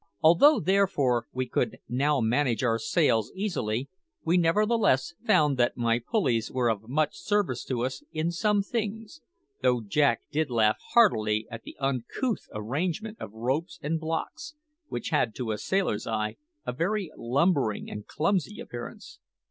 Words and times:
Although, 0.23 0.59
therefore, 0.61 1.27
we 1.31 1.47
could 1.47 1.77
now 1.87 2.19
manage 2.21 2.63
our 2.63 2.79
sails 2.79 3.31
easily, 3.35 3.87
we 4.25 4.35
nevertheless 4.35 5.13
found 5.27 5.57
that 5.59 5.77
my 5.77 5.99
pulleys 5.99 6.51
were 6.51 6.71
of 6.71 6.89
much 6.89 7.15
service 7.15 7.63
to 7.65 7.85
us 7.85 8.01
in 8.11 8.31
some 8.31 8.63
things, 8.63 9.21
though 9.61 9.79
Jack 9.81 10.21
did 10.31 10.49
laugh 10.49 10.79
heartily 10.93 11.45
at 11.51 11.61
the 11.61 11.77
uncouth 11.79 12.47
arrangement 12.51 13.17
of 13.21 13.31
ropes 13.31 13.77
and 13.83 13.99
blocks, 13.99 14.55
which 14.87 15.09
had, 15.09 15.35
to 15.35 15.51
a 15.51 15.59
sailor's 15.59 16.07
eye, 16.07 16.35
a 16.65 16.73
very 16.73 17.11
lumbering 17.15 17.87
and 17.87 18.07
clumsy 18.07 18.59
appearance. 18.59 19.19